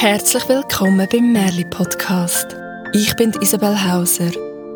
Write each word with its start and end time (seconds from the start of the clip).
Herzlich 0.00 0.48
willkommen 0.48 1.06
beim 1.12 1.32
Merli 1.32 1.64
Podcast. 1.64 2.56
Ich 2.94 3.14
bin 3.16 3.32
Isabel 3.40 3.76
Hauser, 3.84 4.30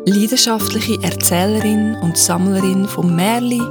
leidenschaftliche 0.05 1.01
Erzählerin 1.01 1.95
und 1.95 2.17
Sammlerin 2.17 2.87
von 2.87 3.15
Merli, 3.15 3.61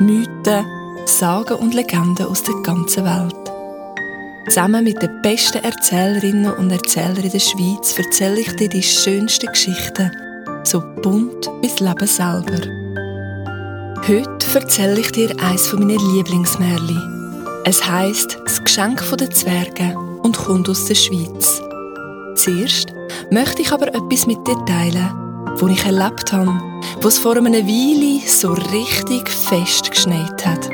Mythen, 0.00 0.64
Sagen 1.04 1.54
und 1.54 1.74
Legenden 1.74 2.26
aus 2.26 2.42
der 2.42 2.54
ganzen 2.62 3.04
Welt. 3.04 3.52
Zusammen 4.48 4.84
mit 4.84 5.02
den 5.02 5.22
besten 5.22 5.62
Erzählerinnen 5.62 6.52
und 6.54 6.70
Erzählern 6.70 7.24
in 7.24 7.30
der 7.30 7.38
Schweiz 7.38 7.98
erzähle 7.98 8.40
ich 8.40 8.56
dir 8.56 8.68
die 8.68 8.82
schönsten 8.82 9.46
Geschichten, 9.46 10.10
so 10.64 10.80
bunt 11.02 11.50
wie 11.60 11.68
das 11.68 11.80
Leben 11.80 12.06
selber. 12.06 12.81
Heute 14.08 14.58
erzähle 14.58 14.98
ich 14.98 15.12
dir 15.12 15.30
eines 15.38 15.72
meiner 15.72 15.94
Lieblingsmärli. 15.94 16.98
Es 17.64 17.88
heißt 17.88 18.36
Das 18.44 18.64
Geschenk 18.64 19.00
der 19.16 19.30
Zwerge 19.30 19.96
und 20.24 20.36
kommt 20.36 20.68
aus 20.68 20.86
der 20.86 20.96
Schweiz. 20.96 21.62
Zuerst 22.34 22.92
möchte 23.30 23.62
ich 23.62 23.70
aber 23.70 23.86
etwas 23.94 24.26
mit 24.26 24.44
dir 24.44 24.56
teilen, 24.66 25.08
wo 25.58 25.68
ich 25.68 25.84
erlebt 25.84 26.32
habe, 26.32 26.50
wo 27.00 27.06
es 27.06 27.20
vor 27.20 27.36
einer 27.36 27.52
Weile 27.52 28.28
so 28.28 28.54
richtig 28.72 29.28
fest 29.28 29.92
geschneit 29.92 30.44
hat. 30.44 30.68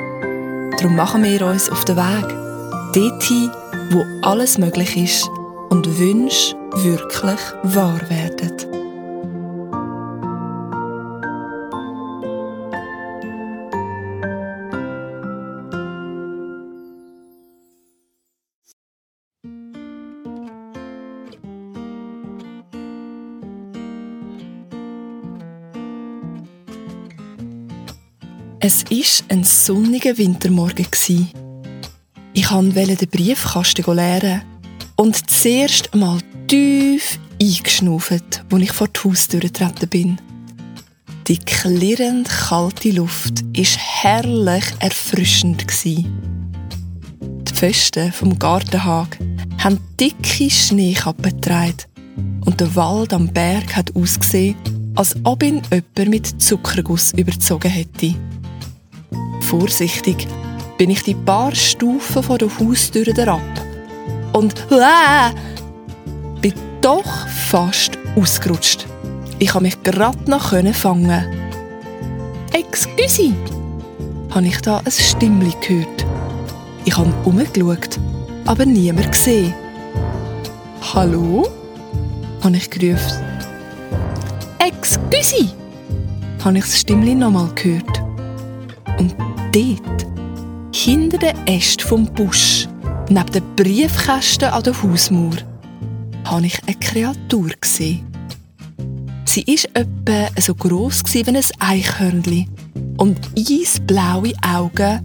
Darum 0.79 0.97
machen 0.97 1.23
wir 1.23 1.45
uns 1.45 1.69
auf 1.69 1.85
den 1.85 1.99
Weg, 1.99 2.95
dorthin, 2.95 3.51
wo 3.91 4.07
alles 4.27 4.57
möglich 4.57 4.97
ist 4.97 5.29
und 5.69 5.99
Wünsche 5.99 6.57
wirklich 6.77 7.41
wahr 7.63 8.01
werden. 8.09 8.78
Es 28.61 28.85
war 28.91 29.25
ein 29.29 29.45
sonniger 29.45 30.19
Wintermorgen. 30.19 30.87
Ich 32.33 32.51
wollte 32.51 32.97
den 32.97 33.09
Briefkasten 33.09 33.97
leeren 33.97 34.43
und 34.97 35.31
zuerst 35.31 35.95
einmal 35.95 36.19
tief 36.49 37.21
eingeschnauft, 37.41 38.43
als 38.51 38.63
ich 38.63 38.73
vor 38.73 38.89
die 38.89 39.01
Haustür 39.05 39.41
getreten 39.41 39.89
bin. 39.89 40.21
Die 41.29 41.39
klirrend 41.39 42.29
kalte 42.29 42.91
Luft 42.91 43.45
war 43.45 43.79
herrlich 43.79 44.65
erfrischend. 44.81 45.65
Die 45.85 46.05
Pfosten 47.53 48.13
vom 48.13 48.37
Gartenhag 48.41 49.19
haben 49.59 49.79
dicke 50.01 50.51
Schneekappen 50.51 51.31
getragen 51.31 51.77
und 52.45 52.59
der 52.59 52.75
Wald 52.75 53.13
am 53.13 53.29
Berg 53.29 53.77
hat 53.77 53.95
ausgesehen, 53.95 54.57
als 54.97 55.15
ob 55.23 55.45
ihn 55.45 55.63
jemand 55.71 56.11
mit 56.11 56.43
Zuckerguss 56.43 57.13
überzogen 57.13 57.71
hätte. 57.71 58.17
Vorsichtig 59.49 60.29
bin 60.77 60.91
ich 60.91 61.03
die 61.05 61.15
paar 61.15 61.55
Stufen 61.55 62.23
von 62.23 62.37
der 62.37 62.51
Haustür 62.59 63.07
herab 63.07 63.41
und 64.35 64.55
äh, 64.71 65.33
bin 66.43 66.53
doch 66.83 67.27
fast 67.29 67.97
ausgerutscht. 68.15 68.87
Ich 69.39 69.49
konnte 69.49 69.65
mich 69.65 69.83
gerade 69.83 70.31
noch 70.31 70.51
fangen. 70.75 71.25
«Excuse!» 72.53 73.33
habe 74.31 74.47
ich 74.47 74.61
da 74.61 74.83
ein 74.85 74.93
Stimmli 74.93 75.55
gehört. 75.67 76.05
Ich 76.85 76.99
habe 76.99 77.11
umgeschaut, 77.25 77.99
aber 78.45 78.67
niemand 78.67 79.13
gesehen. 79.13 79.55
«Hallo?» 80.93 81.49
habe 82.45 82.57
ich 82.59 82.69
gerufen. 82.69 83.25
«Excuse!» 84.59 85.49
habe 86.45 86.59
ich 86.59 86.65
das 86.65 86.81
Stimmli 86.81 87.15
nochmal 87.15 87.49
gehört. 87.55 88.03
Und 88.99 89.15
dort, 89.53 90.07
hinter 90.75 91.19
den 91.19 91.47
Ästen 91.47 91.87
vom 91.87 92.07
Busch, 92.07 92.69
neben 93.09 93.33
den 93.33 93.57
Briefkästen 93.57 94.49
an 94.49 94.63
der 94.63 94.83
Hausmauer, 94.83 95.37
habe 96.25 96.47
ich 96.47 96.61
eine 96.67 96.77
Kreatur 96.77 97.51
gesehen. 97.61 98.07
Sie 99.25 99.45
war 99.47 99.83
etwa 99.83 100.41
so 100.41 100.55
gross 100.55 101.03
wie 101.13 101.25
ein 101.27 101.39
Eichhörnchen 101.59 102.49
und 102.97 103.19
eisblaue 103.37 104.33
Augen 104.43 105.01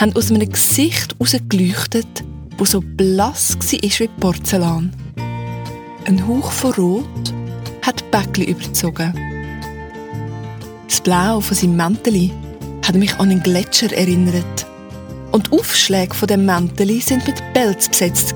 haben 0.00 0.16
aus 0.16 0.30
einem 0.30 0.50
Gesicht 0.50 1.14
herausgeleuchtet, 1.14 2.24
das 2.58 2.70
so 2.70 2.80
blass 2.80 3.56
war 3.58 3.80
wie 3.80 4.08
Porzellan. 4.20 4.92
Ein 6.06 6.26
Hauch 6.26 6.50
von 6.50 6.72
Rot 6.72 7.34
hat 7.82 8.10
Bäckchen 8.10 8.46
überzogen. 8.46 9.12
Das 10.88 11.00
Blau 11.00 11.40
von 11.40 11.56
seinem 11.56 11.76
Mäntel 11.76 12.30
hat 12.86 12.94
mich 12.94 13.14
an 13.14 13.30
einen 13.30 13.42
Gletscher 13.42 13.92
erinnert. 13.92 14.66
Und 15.32 15.48
die 15.48 15.58
Aufschläge 15.58 16.14
von 16.14 16.28
dem 16.28 16.46
Mäntel 16.46 17.00
sind 17.00 17.26
mit 17.26 17.42
Pelz 17.52 17.88
besetzt. 17.88 18.32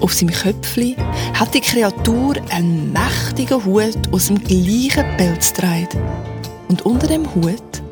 Auf 0.00 0.14
seinem 0.14 0.32
Köpfli 0.32 0.96
hat 1.38 1.52
die 1.52 1.60
Kreatur 1.60 2.36
einen 2.50 2.90
mächtigen 2.92 3.62
Hut 3.64 3.98
aus 4.12 4.28
dem 4.28 4.42
gleichen 4.42 5.04
Pelz 5.18 5.52
getragen. 5.52 6.00
Und 6.68 6.86
unter 6.86 7.06
dem 7.06 7.32
Hut 7.34 7.82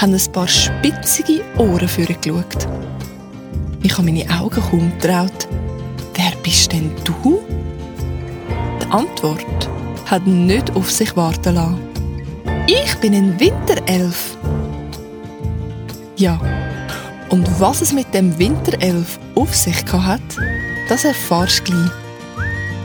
haben 0.00 0.12
ein 0.12 0.32
paar 0.32 0.48
spitzige 0.48 1.40
Ohren 1.56 1.88
für 1.88 2.04
geschaut. 2.04 2.68
Ich 3.82 3.92
habe 3.96 4.04
meine 4.04 4.28
Augen 4.38 4.60
kaum 4.60 4.92
getraut. 4.98 5.48
Wer 6.14 6.32
bist 6.42 6.70
denn 6.72 6.92
du? 7.04 7.40
Die 8.82 8.92
Antwort 8.92 9.70
hat 10.04 10.26
nicht 10.26 10.76
auf 10.76 10.90
sich 10.90 11.16
warten 11.16 11.54
lassen. 11.54 11.93
Ich 12.66 12.94
bin 12.96 13.14
ein 13.14 13.38
Winterelf. 13.38 14.38
Ja, 16.16 16.40
und 17.28 17.60
was 17.60 17.82
es 17.82 17.92
mit 17.92 18.14
dem 18.14 18.38
Winterelf 18.38 19.18
auf 19.34 19.54
sich 19.54 19.84
hat, 19.92 20.22
das 20.88 21.04
erfahrst 21.04 21.68
du 21.68 21.72
gleich. 21.72 21.90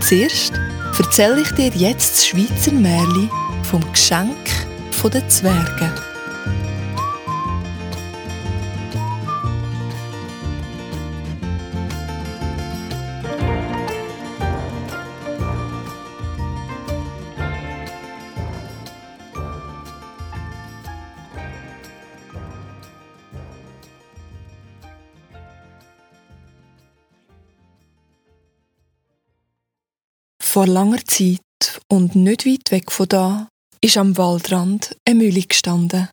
Zuerst 0.01 0.53
erzähle 0.97 1.41
ich 1.41 1.51
dir 1.51 1.69
jetzt 1.69 2.17
das 2.17 2.27
Schweizer 2.27 2.73
Märchen 2.73 3.29
vom 3.63 3.79
Geschenk 3.93 4.35
der 5.13 5.29
Zwerge. 5.29 6.08
Vor 30.59 30.67
langer 30.67 31.05
Zeit 31.05 31.39
und 31.89 32.15
nicht 32.15 32.45
weit 32.45 32.69
weg 32.71 32.91
von 32.91 33.07
da 33.07 33.47
ist 33.79 33.95
am 33.95 34.17
Waldrand 34.17 34.93
eine 35.07 35.15
Mühle 35.17 35.43
gestanden. 35.43 36.09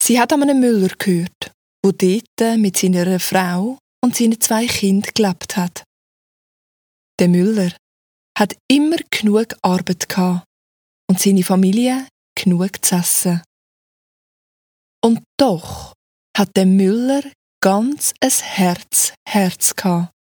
Sie 0.00 0.20
hat 0.20 0.32
an 0.32 0.44
einem 0.44 0.60
Müller 0.60 0.94
gehört, 0.96 1.50
wo 1.84 1.90
dort 1.90 2.58
mit 2.60 2.76
seiner 2.76 3.18
Frau 3.18 3.76
und 4.04 4.14
seinen 4.14 4.40
zwei 4.40 4.68
Kindern 4.68 5.10
gelebt 5.16 5.56
hat. 5.56 5.82
Der 7.18 7.26
Müller 7.26 7.72
hat 8.38 8.54
immer 8.70 8.98
genug 9.10 9.56
Arbeit 9.62 10.08
gehabt 10.08 10.44
und 11.10 11.18
seine 11.18 11.42
Familie 11.42 12.06
genug 12.36 12.84
zu 12.84 12.94
essen. 12.94 13.42
Und 15.04 15.24
doch 15.40 15.92
hat 16.36 16.56
der 16.56 16.66
Müller 16.66 17.24
ganz 17.60 18.14
ein 18.20 18.30
Herz, 18.30 19.12
Herz 19.28 19.74
gehabt 19.74 20.12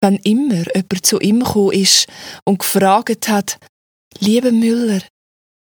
wenn 0.00 0.16
immer 0.16 0.64
jemand 0.74 1.06
zu 1.06 1.18
ihm 1.20 1.40
gekommen 1.40 1.72
ist 1.72 2.06
und 2.44 2.58
gefragt 2.58 3.28
hat, 3.28 3.58
Lieber 4.18 4.52
Müller, 4.52 5.02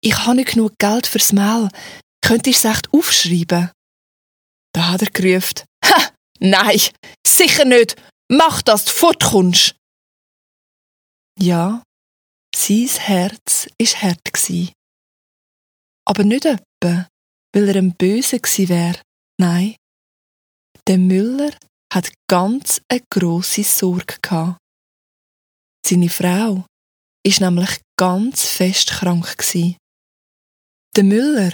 ich 0.01 0.17
habe 0.17 0.37
nicht 0.37 0.53
genug 0.53 0.73
Geld 0.79 1.05
fürs 1.05 1.33
Mehl, 1.33 1.69
könntest 2.21 2.63
du 2.63 2.67
es 2.67 2.75
echt 2.75 2.93
aufschreiben? 2.93 3.71
Da 4.73 4.91
hat 4.91 5.01
er 5.01 5.11
gerufen, 5.11 5.65
ha, 5.85 6.11
nein, 6.39 6.79
sicher 7.25 7.65
nicht, 7.65 7.95
mach, 8.31 8.61
dass 8.61 8.85
du 8.85 8.91
fortkommst. 8.91 9.75
Ja, 11.37 11.83
sein 12.55 12.87
Herz 12.87 13.67
war 13.79 14.01
hart. 14.01 14.73
Aber 16.05 16.23
nicht 16.23 16.45
etwa, 16.45 17.07
weil 17.53 17.69
er 17.69 17.75
ein 17.75 17.95
Böse 17.95 18.39
gsi 18.39 18.67
wär. 18.67 18.99
Nein, 19.39 19.75
der 20.87 20.97
Müller 20.97 21.51
hat 21.93 22.11
ganz 22.29 22.81
eine 22.89 23.01
grosse 23.09 23.63
Sorge 23.63 24.15
gehabt. 24.21 24.57
Seine 25.85 26.09
Frau 26.09 26.65
ist 27.25 27.41
nämlich 27.41 27.81
ganz 27.97 28.45
fest 28.45 28.91
krank. 28.91 29.37
Der 30.95 31.03
Müller 31.03 31.53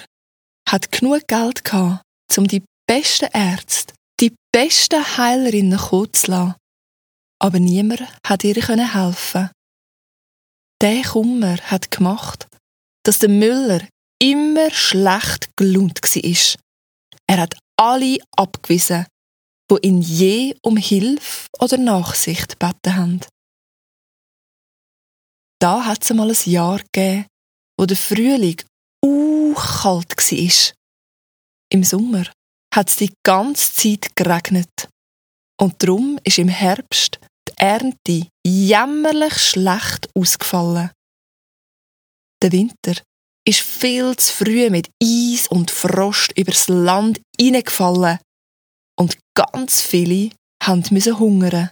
hat 0.70 0.92
genug 0.92 1.28
Geld 1.28 1.64
gehabt, 1.64 2.04
um 2.38 2.48
die 2.48 2.64
besten 2.88 3.30
Ärzte, 3.34 3.94
die 4.20 4.36
besten 4.52 5.18
Heilerinnen 5.18 5.78
kommen. 5.78 6.56
Aber 7.40 7.60
niemand 7.60 8.02
hat 8.26 8.44
ihr 8.44 8.56
helfen. 8.56 9.50
Der 10.81 11.04
Kummer 11.04 11.58
hat 11.58 11.92
gemacht, 11.92 12.48
dass 13.04 13.20
der 13.20 13.30
Müller 13.30 13.88
immer 14.22 14.72
schlecht 14.72 15.56
gelaunt 15.56 16.02
war. 16.02 16.60
Er 17.28 17.42
hat 17.42 17.58
alle 17.78 18.18
abgewiesen, 18.36 19.06
wo 19.70 19.78
ihn 19.82 20.02
je 20.02 20.56
um 20.62 20.78
Hilfe 20.78 21.48
oder 21.60 21.78
Nachsicht 21.78 22.60
gebeten 22.60 22.96
haben. 22.96 23.22
Da 25.60 25.86
hat 25.86 26.04
es 26.04 26.12
einmal 26.12 26.30
ein 26.30 26.52
Jahr 26.52 26.80
gegeben, 26.80 27.26
wo 27.80 27.86
der 27.86 27.98
Frühling 27.98 28.62
uh, 29.04 29.54
kalt 29.54 30.16
war. 30.16 30.74
Im 31.72 31.84
Sommer 31.84 32.26
hat 32.74 32.90
es 32.90 32.98
die 32.98 33.14
ganze 33.24 33.74
Zeit 33.74 34.16
geregnet. 34.16 34.90
Und 35.60 35.82
darum 35.82 36.20
ist 36.24 36.38
im 36.38 36.50
Herbst 36.50 37.20
die 37.48 37.54
Ernte 37.58 38.28
jämmerlich 38.46 39.38
schlecht 39.38 40.10
ausgefallen. 40.14 40.92
Der 42.44 42.52
Winter 42.52 43.02
ist 43.48 43.62
viel 43.62 44.16
zu 44.18 44.34
früh 44.34 44.70
mit 44.70 44.90
Eis 45.02 45.48
und 45.48 45.72
Frost 45.72 46.38
übers 46.38 46.68
Land 46.68 47.22
hineingefallen 47.40 48.20
und 49.00 49.18
ganz 49.36 49.81
viele 49.81 50.31
mussten 50.68 51.19
hungern. 51.19 51.71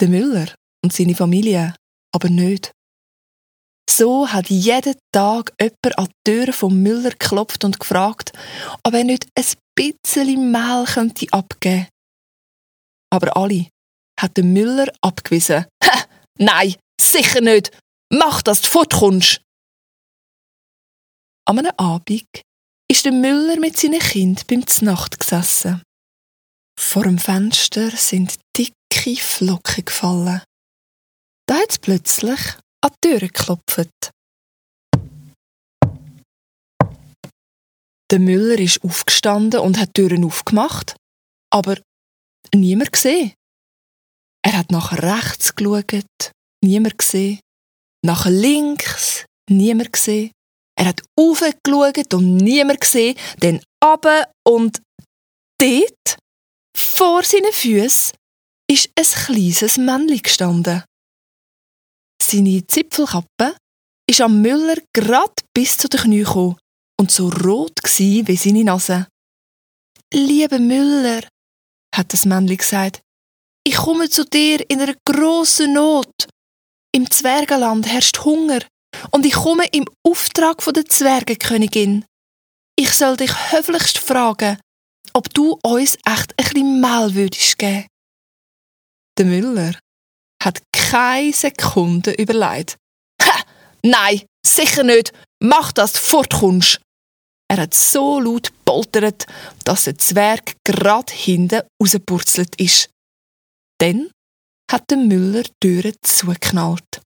Der 0.00 0.08
Müller 0.08 0.54
und 0.82 0.92
seine 0.92 1.14
Familie 1.14 1.74
aber 2.14 2.28
nicht. 2.28 2.72
So 3.88 4.28
hat 4.28 4.48
jeden 4.50 4.96
Tag 5.12 5.52
jemand 5.60 5.98
an 5.98 6.06
die 6.06 6.30
Tür 6.30 6.52
vom 6.52 6.82
Müller 6.82 7.10
geklopft 7.10 7.64
und 7.64 7.78
gefragt, 7.78 8.32
ob 8.82 8.94
er 8.94 9.04
nicht 9.04 9.26
ein 9.36 9.44
bisschen 9.74 10.50
Mehl 10.50 10.84
könnte 10.86 11.26
abgeben. 11.32 11.88
Aber 13.10 13.36
alle 13.36 13.68
hat 14.18 14.36
der 14.36 14.44
Müller 14.44 14.92
abgewiesen. 15.00 15.66
Ha, 15.82 16.04
nein, 16.38 16.74
sicher 17.00 17.40
nicht. 17.40 17.70
Mach, 18.10 18.42
dass 18.42 18.62
du 18.62 18.68
fortkommst. 18.68 19.40
An 21.46 21.58
einem 21.58 21.72
Abend 21.76 22.42
ist 22.94 23.06
der 23.06 23.12
Müller 23.12 23.58
mit 23.58 23.76
seinen 23.76 23.98
Kind 23.98 24.46
beim 24.46 24.64
Znacht 24.68 25.18
gesessen. 25.18 25.82
Vor 26.78 27.02
dem 27.02 27.18
Fenster 27.18 27.90
sind 27.90 28.38
dicke 28.56 29.16
Flocken 29.16 29.84
gefallen. 29.84 30.42
Da 31.48 31.56
hat 31.56 31.70
es 31.70 31.78
plötzlich 31.80 32.38
an 32.84 32.92
die 33.02 33.08
Tür 33.08 33.18
geklopft. 33.18 34.12
Der 38.12 38.20
Müller 38.20 38.60
ist 38.60 38.84
aufgestanden 38.84 39.58
und 39.58 39.76
hat 39.76 39.88
die 39.96 40.02
Türen 40.02 40.24
aufgemacht, 40.24 40.94
aber 41.52 41.80
niemand 42.54 42.92
gesehen. 42.92 43.32
Er 44.46 44.56
hat 44.56 44.70
nach 44.70 44.92
rechts 44.92 45.56
geschaut, 45.56 46.30
niemand 46.62 46.96
gesehen. 46.98 47.40
Nach 48.04 48.26
links, 48.26 49.24
niemand 49.50 49.92
gesehen. 49.92 50.30
Er 50.76 50.86
hat 50.86 51.02
aufgeschaut 51.18 52.14
und 52.14 52.36
niemand 52.36 52.80
gesehen, 52.80 53.16
dann 53.38 53.60
runter 53.82 54.30
und 54.46 54.82
dort, 55.60 56.18
vor 56.76 57.22
seinen 57.22 57.52
Füßen, 57.52 58.16
ist 58.70 58.90
ein 58.98 59.04
kleines 59.04 59.78
Männchen 59.78 60.22
gestanden. 60.22 60.84
Seine 62.20 62.66
Zipfelkappe 62.66 63.56
ist 64.08 64.20
am 64.20 64.40
Müller 64.40 64.76
grad 64.92 65.40
bis 65.54 65.76
zu 65.76 65.88
den 65.88 66.00
Knien 66.00 66.24
gekommen 66.24 66.58
und 66.98 67.10
so 67.10 67.28
rot 67.28 67.82
gsi 67.82 68.22
wie 68.26 68.36
seine 68.36 68.64
Nase. 68.64 69.06
Lieber 70.12 70.58
Müller, 70.58 71.22
hat 71.94 72.12
das 72.12 72.24
Männchen 72.24 72.56
gesagt, 72.56 73.00
ich 73.66 73.76
komme 73.76 74.08
zu 74.10 74.24
dir 74.24 74.64
in 74.68 74.80
einer 74.80 74.94
grossen 75.06 75.74
Not. 75.74 76.12
Im 76.94 77.10
Zwergenland 77.10 77.86
herrscht 77.86 78.24
Hunger 78.24 78.60
und 79.10 79.26
ich 79.26 79.34
komme 79.34 79.66
im 79.72 79.86
Auftrag 80.02 80.62
von 80.62 80.74
der 80.74 80.86
Zwergenkönigin. 80.86 82.04
Ich 82.76 82.92
soll 82.92 83.16
dich 83.16 83.52
höflichst 83.52 83.98
fragen, 83.98 84.58
ob 85.12 85.32
du 85.32 85.58
uns 85.62 85.96
echt 86.04 86.34
ein 86.38 86.44
bisschen 86.44 86.80
Mehl 86.80 87.14
würdest 87.14 87.58
geben. 87.58 87.86
Der 89.18 89.26
Müller 89.26 89.78
hat 90.42 90.60
keine 90.72 91.32
Sekunde 91.32 92.12
überlegt. 92.12 92.76
Ha! 93.22 93.44
Nein, 93.82 94.22
sicher 94.44 94.82
nicht. 94.82 95.12
Mach, 95.40 95.72
dass 95.72 95.92
du 95.92 95.98
fortkommst. 96.00 96.80
Er 97.48 97.58
hat 97.62 97.74
so 97.74 98.18
laut 98.18 98.50
poltert, 98.64 99.26
dass 99.64 99.84
der 99.84 99.98
Zwerg 99.98 100.56
grad 100.64 101.10
hinten 101.10 101.62
rausgepurzelt 101.80 102.60
ist. 102.60 102.90
Dann 103.78 104.10
hat 104.70 104.90
der 104.90 104.96
Müller 104.96 105.42
die 105.42 105.52
Türe 105.60 105.92
zugeknallt. 106.02 107.02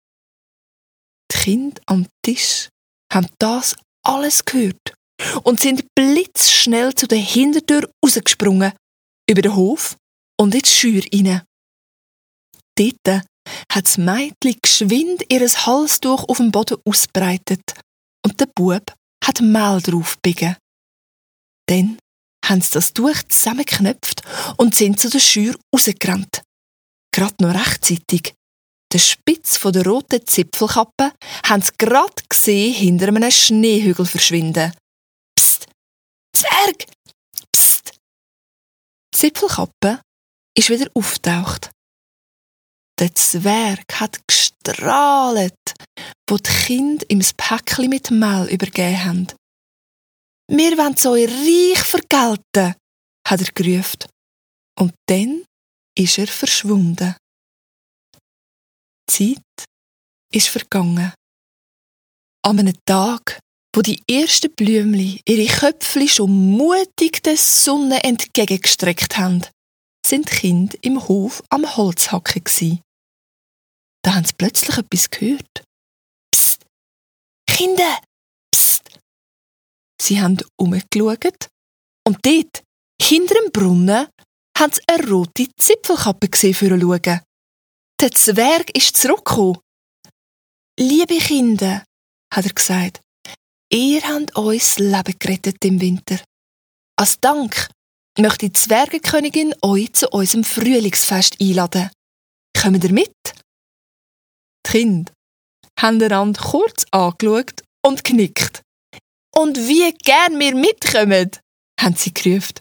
Kinder 1.49 1.81
am 1.87 2.06
Tisch 2.23 2.69
haben 3.11 3.27
das 3.39 3.75
alles 4.05 4.45
gehört 4.45 4.93
und 5.45 5.59
sind 5.59 5.83
blitzschnell 5.95 6.95
zu 6.95 7.09
der 7.09 7.21
Hintertür 7.21 7.91
rausgesprungen, 8.05 8.75
über 9.31 9.41
den 9.41 9.56
Hof 9.56 9.97
und 10.39 10.55
in 10.55 10.61
die 10.61 10.69
Schür 10.69 11.03
rein. 11.11 11.43
Dort 12.77 13.25
hat 13.73 13.85
das 13.87 13.97
Mädchen 13.97 14.59
geschwind 14.61 15.25
ihres 15.33 15.65
Halstuch 15.65 16.29
auf 16.29 16.37
dem 16.37 16.53
Boden 16.53 16.83
ausbreitet 16.85 17.62
und 18.23 18.39
der 18.39 18.49
Bub 18.55 18.95
hat 19.25 19.41
Mehl 19.41 19.81
draufgebiegen. 19.81 20.55
Dann 21.67 21.99
haben 22.45 22.61
sie 22.61 22.73
das 22.73 22.93
Tuch 22.93 23.23
zusammengeknöpft 23.27 24.21
und 24.59 24.75
sind 24.75 25.00
zu 25.00 25.09
der 25.09 25.21
Schür 25.21 25.56
rausgerannt. 25.75 26.43
Gerade 27.11 27.37
noch 27.41 27.55
rechtzeitig. 27.55 28.35
Der 28.93 28.99
Spitz 28.99 29.58
von 29.58 29.73
der 29.73 29.87
roten 29.87 30.26
Zipfelkappe 30.26 31.12
haben 31.44 31.62
sie 31.62 31.73
gerade 31.76 32.23
gesehen 32.29 32.73
hinter 32.73 33.08
einem 33.08 33.31
Schneehügel 33.31 34.06
verschwinden. 34.06 34.73
Psst! 35.38 35.67
Zwerg! 36.35 36.87
Psst! 37.52 37.93
Die 39.12 39.19
Zipfelkappe 39.19 40.00
ist 40.56 40.70
wieder 40.70 40.90
auftaucht. 40.94 41.70
Der 42.99 43.14
Zwerg 43.14 44.00
hat 44.00 44.26
gestrahlt, 44.26 45.75
wo 46.29 46.38
die 46.38 46.50
Kinder 46.50 47.05
ihm 47.08 47.20
das 47.20 47.35
Päckchen 47.35 47.90
mit 47.90 48.11
Mehl 48.11 48.49
übergeben 48.50 49.05
haben. 49.05 49.26
Wir 50.50 50.79
wollen 50.79 50.96
so 50.96 51.12
reich 51.12 51.85
vergelten, 51.85 52.75
hat 53.26 53.40
er 53.40 53.52
gerufen. 53.52 54.09
Und 54.80 54.95
dann 55.09 55.45
ist 55.97 56.18
er 56.18 56.26
verschwunden. 56.26 57.14
Zeit 59.09 59.67
ist 60.33 60.49
vergangen. 60.49 61.12
An 62.45 62.59
einem 62.59 62.77
Tag, 62.85 63.41
wo 63.75 63.83
die 63.83 64.03
ersten 64.09 64.55
Blümli 64.55 65.21
ihre 65.27 65.53
Köpfli 65.53 66.09
schon 66.09 66.31
mutig 66.31 67.23
der 67.23 67.37
Sonne 67.37 68.03
entgegengestreckt 68.05 69.19
haben, 69.19 69.45
sind 70.07 70.27
Kinder 70.27 70.77
im 70.83 71.07
Hof 71.09 71.43
am 71.50 71.77
Holzhacken 71.77 72.45
gsi. 72.45 72.81
Da 74.03 74.15
haben 74.15 74.25
sie 74.25 74.35
plötzlich 74.38 74.79
etwas 74.79 75.11
gehört. 75.11 75.65
Psst! 76.33 76.65
Kinder! 77.47 78.00
Psst! 78.55 79.00
Sie 80.00 80.21
haben 80.21 80.38
umgeschaut 80.57 81.49
und 82.07 82.19
dort, 82.25 82.62
hinter 83.00 83.35
dem 83.35 83.53
Brunnen, 83.53 84.07
haben 84.57 84.73
sie 84.73 84.83
eine 84.87 85.09
rote 85.09 85.47
Zipfelkappe 85.57 86.29
gesehen 86.29 86.55
für 86.55 86.69
schauen. 86.69 87.21
Der 88.00 88.12
Zwerg 88.12 88.71
ist 88.76 88.97
zurückgekommen. 88.97 89.59
Liebe 90.78 91.19
Kinder, 91.19 91.85
hat 92.33 92.47
er 92.47 92.52
gesagt, 92.52 93.00
ihr 93.73 94.00
habt 94.02 94.37
uns 94.37 94.78
Leben 94.78 95.19
gerettet 95.19 95.64
im 95.64 95.81
Winter. 95.81 96.23
Als 96.97 97.19
Dank 97.19 97.69
möchte 98.17 98.47
die 98.47 98.52
Zwergenkönigin 98.52 99.52
euch 99.62 99.93
zu 99.95 100.09
unserem 100.11 100.45
Frühlingsfest 100.45 101.40
einladen. 101.40 101.90
Kommt 102.57 102.85
ihr 102.85 102.93
mit? 102.93 103.17
Die 104.64 104.71
Kinder 104.71 105.12
haben 105.81 106.00
einander 106.00 106.40
kurz 106.40 106.87
angeschaut 106.93 107.64
und 107.85 108.05
genickt. 108.05 108.62
Und 109.35 109.57
wie 109.59 109.93
gern 109.93 110.38
wir 110.38 110.55
mitkommen, 110.55 111.31
haben 111.81 111.97
sie 111.97 112.14
gerufen. 112.14 112.61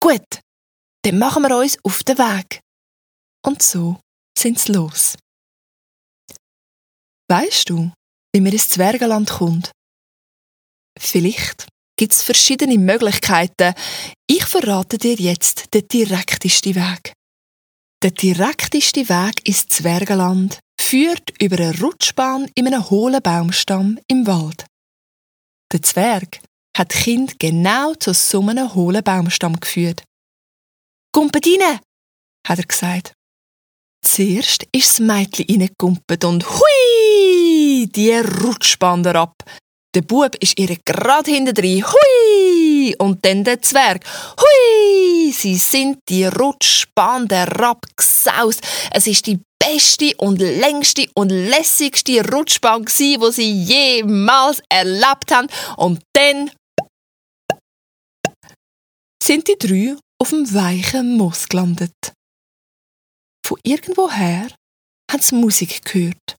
Gut, 0.00 0.40
dann 1.04 1.18
machen 1.18 1.42
wir 1.42 1.58
uns 1.58 1.76
auf 1.84 2.02
den 2.04 2.16
Weg. 2.16 2.60
Und 3.44 3.60
so 3.62 4.00
sind 4.38 4.58
sie 4.58 4.72
los. 4.72 5.16
Weißt 7.30 7.70
du, 7.70 7.92
wie 8.34 8.40
man 8.40 8.52
ins 8.52 8.68
Zwergenland 8.68 9.30
kommt? 9.30 9.72
Vielleicht 10.98 11.66
gibt 11.96 12.12
es 12.12 12.22
verschiedene 12.22 12.78
Möglichkeiten. 12.78 13.74
Ich 14.26 14.44
verrate 14.44 14.98
dir 14.98 15.14
jetzt 15.14 15.72
den 15.72 15.88
direktesten 15.88 16.74
Weg. 16.74 17.12
Der 18.02 18.10
direkteste 18.10 19.08
Weg 19.08 19.46
ins 19.46 19.66
Zwergenland 19.68 20.58
führt 20.80 21.30
über 21.40 21.56
eine 21.56 21.78
Rutschbahn 21.80 22.50
in 22.54 22.66
einem 22.66 22.90
hohlen 22.90 23.22
Baumstamm 23.22 23.98
im 24.08 24.26
Wald. 24.26 24.66
Der 25.72 25.80
Zwerg 25.82 26.40
hat 26.76 26.90
Kind 26.90 27.38
genau 27.38 27.94
zu 27.94 28.12
so 28.12 28.40
einem 28.40 28.74
hohlen 28.74 29.02
Baumstamm 29.02 29.58
geführt. 29.58 30.02
Gumpet 31.14 31.46
rein, 31.46 31.78
hat 32.46 32.58
er 32.58 32.66
gesagt. 32.66 33.14
Zuerst 34.04 34.66
ist 34.72 34.98
das 34.98 35.00
Mädchen 35.00 35.46
reingekumpelt 35.48 36.24
und 36.24 36.44
hui, 36.44 37.86
die 37.88 38.12
Rutschbahn 38.12 39.06
ab. 39.06 39.42
Der 39.94 40.02
Bub 40.02 40.34
ist 40.40 40.58
ihr 40.58 40.76
gerade 40.84 41.30
hinten 41.30 41.54
drin, 41.54 41.84
hui, 41.84 42.94
und 42.98 43.24
dann 43.24 43.44
der 43.44 43.60
Zwerg, 43.62 44.04
hui, 44.40 45.32
sie 45.32 45.56
sind 45.56 45.98
die 46.08 46.24
Rutschbahn 46.24 47.28
herabgesaust. 47.28 48.62
Es 48.92 49.06
ist 49.06 49.26
die 49.26 49.38
beste 49.58 50.12
und 50.16 50.38
längste 50.38 51.06
und 51.14 51.28
lässigste 51.28 52.26
Rutschbahn 52.32 52.84
wo 52.84 53.30
sie 53.30 53.52
jemals 53.52 54.62
erlebt 54.68 55.30
haben. 55.30 55.48
Und 55.76 56.02
dann 56.14 56.50
sind 59.22 59.46
die 59.46 59.58
drei 59.58 59.96
auf 60.18 60.30
dem 60.30 60.52
weichen 60.52 61.16
Moos 61.16 61.48
gelandet. 61.48 61.92
Von 63.52 63.60
irgendwoher 63.64 64.48
haben 65.10 65.20
sie 65.20 65.34
Musik 65.34 65.84
gehört. 65.84 66.36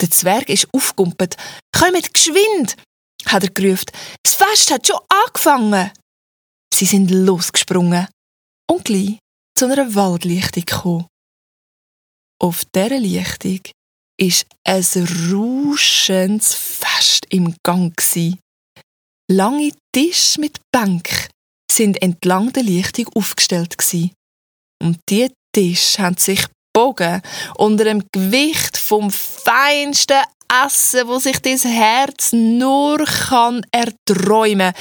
Der 0.00 0.10
Zwerg 0.10 0.48
ist 0.48 0.66
aufgumpet. 0.74 1.36
Kommt 1.72 2.12
geschwind! 2.12 2.74
hat 3.26 3.44
er 3.44 3.50
gerufen. 3.50 3.86
Das 4.24 4.34
Fest 4.34 4.72
hat 4.72 4.88
schon 4.88 4.98
angefangen. 5.08 5.92
Sie 6.74 6.84
sind 6.84 7.12
losgesprungen 7.12 8.08
und 8.68 8.84
gleich 8.86 9.20
zu 9.56 9.66
einer 9.66 9.94
Waldlichtung 9.94 10.64
gekommen. 10.64 11.06
Auf 12.42 12.64
dieser 12.74 12.98
Lichtung 12.98 13.60
ist 14.18 14.46
ein 14.64 14.82
rauschendes 15.32 16.54
Fest 16.54 17.24
im 17.30 17.54
Gang. 17.62 17.94
Lange 19.30 19.70
Tische 19.94 20.40
mit 20.40 20.58
Bänken 20.72 21.28
sind 21.70 22.02
entlang 22.02 22.52
der 22.52 22.64
Lichtung 22.64 23.06
aufgestellt 23.14 23.76
Und 24.82 24.98
die 25.08 25.30
Tische 25.56 26.02
haben 26.02 26.18
sich 26.18 26.44
Bogen 26.74 27.22
unter 27.56 27.84
dem 27.84 28.02
Gewicht 28.12 28.76
vom 28.76 29.10
feinsten 29.10 30.20
Essen, 30.66 31.08
wo 31.08 31.18
sich 31.18 31.40
das 31.40 31.64
Herz 31.64 32.34
nur 32.34 33.02
kann 33.06 33.64
erträumen. 33.72 34.74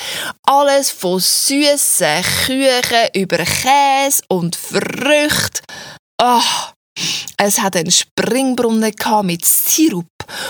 Alles 0.44 0.92
von 0.92 1.22
süßen 1.22 2.24
Küchen 2.46 3.08
über 3.14 3.38
Käse 3.38 4.22
und 4.28 4.58
Früchte. 4.58 5.62
Oh, 6.22 6.42
es 7.38 7.62
hat 7.62 7.78
einen 7.78 7.92
Springbrunnen 7.92 8.92
mit 9.24 9.46
Sirup 9.46 10.10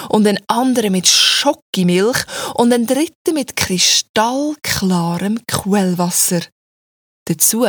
und 0.09 0.25
einen 0.25 0.43
anderen 0.47 0.91
mit 0.91 1.07
Schokimilch 1.07 2.25
und 2.55 2.73
einen 2.73 2.87
dritten 2.87 3.35
mit 3.35 3.55
kristallklarem 3.55 5.45
Quellwasser. 5.45 6.41
Dazu 7.27 7.67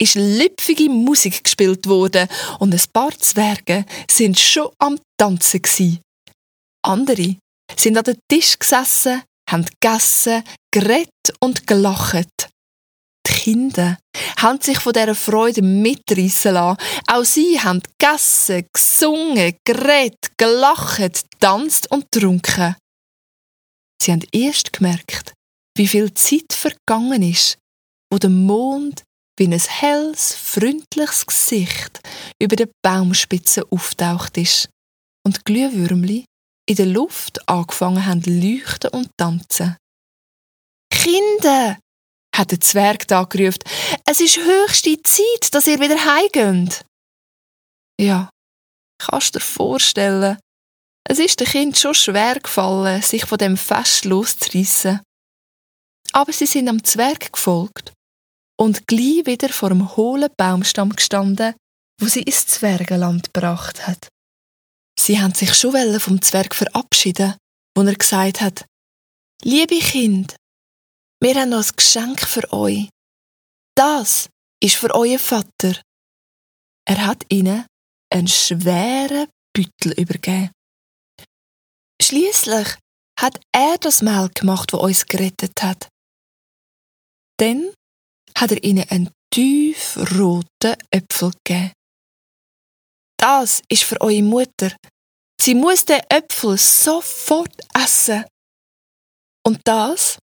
ist 0.00 0.14
lüpfige 0.14 0.88
Musik 0.88 1.44
gespielt 1.44 1.86
worden 1.86 2.28
und 2.58 2.72
ein 2.72 2.82
paar 2.92 3.16
Zwerge 3.18 3.84
sind 4.10 4.38
schon 4.38 4.70
am 4.78 4.98
Tanzen 5.18 5.62
gsi. 5.62 6.00
Andere 6.82 7.36
sind 7.76 7.98
an 7.98 8.04
den 8.04 8.18
Tisch 8.30 8.58
gesessen, 8.58 9.22
haben 9.50 9.66
gegessen, 9.80 10.44
geredet 10.72 11.34
und 11.40 11.66
gelacht. 11.66 12.50
Die 13.26 13.32
Kinder 13.32 13.98
haben 14.38 14.60
sich 14.60 14.78
von 14.78 14.92
dieser 14.92 15.14
Freude 15.14 15.62
mitreissen 15.62 16.54
lassen. 16.54 16.80
Auch 17.08 17.24
sie 17.24 17.60
haben 17.60 17.82
gegessen, 17.98 18.66
gesungen, 18.72 19.56
geredet, 19.64 20.18
gelacht, 20.36 21.24
tanzt 21.40 21.90
und 21.90 22.10
getrunken. 22.10 22.76
Sie 24.00 24.12
haben 24.12 24.24
erst 24.32 24.72
gemerkt, 24.72 25.34
wie 25.76 25.88
viel 25.88 26.12
Zeit 26.14 26.52
vergangen 26.52 27.22
ist, 27.22 27.58
wo 28.10 28.18
der 28.18 28.30
Mond 28.30 29.02
wie 29.38 29.46
ein 29.46 29.58
helles, 29.58 30.34
freundliches 30.34 31.26
Gesicht 31.26 32.00
über 32.42 32.56
der 32.56 32.68
Baumspitze 32.82 33.64
auftaucht 33.70 34.36
ist 34.36 34.68
und 35.24 35.44
Glühwürmli 35.44 36.24
in 36.68 36.76
der 36.76 36.86
Luft 36.86 37.48
angefangen 37.48 38.04
haben 38.04 38.22
zu 38.22 38.30
leuchten 38.30 38.90
und 38.90 39.10
tanzen. 39.16 39.76
Kinder, 40.90 41.78
hat 42.36 42.50
der 42.50 42.60
Zwerg 42.60 43.06
da 43.08 43.24
gerufen, 43.24 43.60
es 44.04 44.20
ist 44.20 44.36
höchste 44.36 45.00
Zeit, 45.02 45.52
dass 45.52 45.66
ihr 45.66 45.80
wieder 45.80 45.98
heimgeht. 46.04 46.84
Ja, 48.00 48.30
kannst 48.98 49.34
dir 49.34 49.40
vorstellen, 49.40 50.38
es 51.08 51.18
ist 51.18 51.40
dem 51.40 51.46
Kind 51.46 51.78
schon 51.78 51.94
schwer 51.94 52.38
gefallen, 52.38 53.02
sich 53.02 53.24
von 53.24 53.38
dem 53.38 53.56
Fest 53.56 54.04
loszureissen. 54.04 55.00
Aber 56.12 56.32
sie 56.32 56.46
sind 56.46 56.68
am 56.68 56.84
Zwerg 56.84 57.32
gefolgt 57.32 57.92
und 58.60 58.86
gleich 58.86 59.24
wieder 59.26 59.48
vor 59.48 59.68
dem 59.70 59.96
hohlen 59.96 60.30
Baumstamm 60.36 60.90
gestanden, 60.90 61.54
wo 62.00 62.06
sie 62.06 62.22
ins 62.22 62.46
Zwergenland 62.46 63.32
gebracht 63.32 63.86
hat. 63.86 64.08
Sie 64.98 65.20
haben 65.20 65.34
sich 65.34 65.54
schon 65.54 66.00
vom 66.00 66.20
Zwerg 66.20 66.54
verabschieden, 66.54 67.36
wo 67.76 67.82
er 67.82 67.94
gesagt 67.94 68.40
hat, 68.40 68.64
Liebe 69.44 69.78
Kind, 69.78 70.34
wir 71.22 71.34
haben 71.36 71.50
noch 71.50 71.64
ein 71.64 71.76
Geschenk 71.76 72.20
für 72.20 72.52
euch. 72.52 72.88
Das 73.76 74.28
ist 74.60 74.74
für 74.74 74.92
euren 74.92 75.18
Vater. 75.18 75.80
Er 76.84 77.06
hat 77.06 77.24
ihnen 77.28 77.64
einen 78.12 78.26
schweren 78.26 79.28
Büttel 79.52 79.92
übergeben. 79.92 80.50
Schließlich 82.02 82.76
hat 83.18 83.40
er 83.52 83.76
das 83.78 84.02
Mehl 84.02 84.28
gemacht, 84.34 84.72
wo 84.72 84.78
uns 84.78 85.06
gerettet 85.06 85.62
hat. 85.62 85.88
Dann 87.38 87.72
hat 88.40 88.52
er 88.52 88.62
ihnen 88.62 88.88
einen 88.88 89.10
tiefroten 89.32 90.76
Äpfel 90.90 91.32
gegeben. 91.44 91.72
Das 93.18 93.62
ist 93.68 93.82
für 93.82 94.00
eure 94.00 94.22
Mutter. 94.22 94.74
Sie 95.40 95.54
muss 95.54 95.84
den 95.84 96.00
Äpfel 96.08 96.56
sofort 96.56 97.54
essen. 97.74 98.24
Und 99.44 99.60
das 99.64 100.18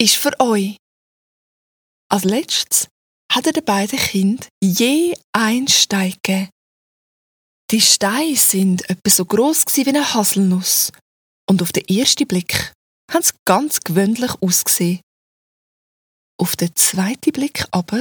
ist 0.00 0.16
für 0.16 0.38
euch. 0.38 0.76
Als 2.08 2.24
letztes 2.24 2.88
hat 3.32 3.46
er 3.46 3.52
den 3.52 3.64
beiden 3.64 3.98
Kindern 3.98 4.48
je 4.62 5.14
ein 5.32 5.68
Stein 5.68 6.14
gegeben. 6.22 6.50
Die 7.70 7.80
Steine 7.80 8.36
sind 8.36 8.88
etwa 8.90 9.10
so 9.10 9.24
gross 9.24 9.64
wie 9.74 9.86
eine 9.86 10.14
Haselnuss. 10.14 10.90
Und 11.48 11.62
auf 11.62 11.72
den 11.72 11.86
ersten 11.86 12.26
Blick 12.26 12.72
haben 13.10 13.22
sie 13.22 13.32
ganz 13.44 13.80
gewöhnlich 13.80 14.32
ausgesehen. 14.40 15.00
Auf 16.40 16.56
den 16.56 16.74
zweiten 16.74 17.32
Blick 17.32 17.66
aber 17.70 18.00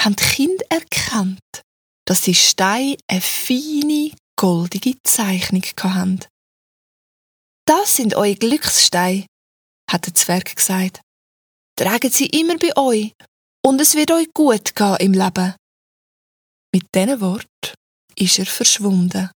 haben 0.00 0.16
die 0.16 0.24
Kinder 0.24 0.64
erkannt, 0.70 1.62
dass 2.06 2.22
die 2.22 2.34
Steine 2.34 2.96
eine 3.06 3.20
feine, 3.20 4.12
goldige 4.34 4.94
Zeichnung 5.02 5.62
hatten. 5.62 6.24
Das 7.66 7.96
sind 7.96 8.14
eure 8.14 8.36
Glückssteine, 8.36 9.26
hat 9.90 10.06
der 10.06 10.14
Zwerg 10.14 10.56
gesagt. 10.56 11.02
Tragen 11.78 12.10
sie 12.10 12.28
immer 12.28 12.56
bei 12.56 12.74
euch 12.76 13.12
und 13.62 13.78
es 13.78 13.94
wird 13.94 14.10
euch 14.10 14.32
gut 14.32 14.74
gehen 14.74 14.96
im 15.00 15.12
Leben. 15.12 15.54
Mit 16.72 16.86
diesen 16.94 17.20
Worten 17.20 17.74
ist 18.14 18.38
er 18.38 18.46
verschwunden. 18.46 19.30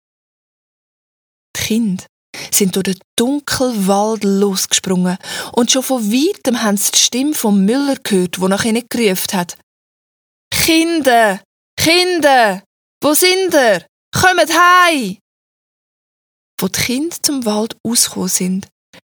Die 1.57 1.61
Kinder 1.61 2.07
sind 2.53 2.77
durch 2.77 2.85
den 2.85 2.99
dunklen 3.17 3.87
Wald 3.87 4.25
losgesprungen 4.25 5.19
und 5.53 5.71
schon 5.71 5.83
von 5.83 6.13
weitem 6.13 6.63
haben 6.63 6.77
sie 6.77 6.93
die 6.93 6.99
Stimme 6.99 7.35
vom 7.35 7.65
Müller 7.65 7.97
gehört, 8.03 8.41
wo 8.41 8.49
nach 8.49 8.65
ihnen 8.65 8.85
gerufen 8.89 9.39
hat. 9.39 9.59
Kinder! 10.51 11.41
Kinder! 11.77 12.63
Wo 13.03 13.15
sind 13.15 13.55
ihr? 13.55 13.87
Kommt 14.13 14.51
heim! 14.51 15.19
Wo 16.61 16.69
die 16.69 16.81
Kinder 16.81 17.17
zum 17.23 17.45
Wald 17.45 17.77
ausgekommen 17.85 18.29
sind, 18.29 18.69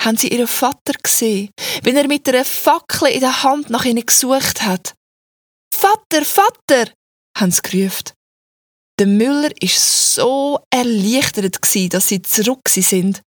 haben 0.02 0.16
sie 0.16 0.28
ihren 0.28 0.46
Vater 0.46 0.94
gesehen, 1.02 1.50
wenn 1.82 1.96
er 1.96 2.06
mit 2.06 2.28
einer 2.28 2.44
Fackel 2.44 3.08
in 3.08 3.20
der 3.20 3.42
Hand 3.42 3.70
nach 3.70 3.84
ihnen 3.84 4.06
gesucht 4.06 4.62
hat. 4.62 4.94
Vater, 5.74 6.24
Vater! 6.24 6.92
haben 7.36 7.50
sie 7.50 7.62
gerufen. 7.62 8.12
Der 8.98 9.06
Müller 9.06 9.50
ist 9.60 10.14
so 10.14 10.60
erleichtert 10.70 11.58
dass 11.92 12.08
sie 12.08 12.22
zurück 12.22 12.68
sind, 12.68 13.22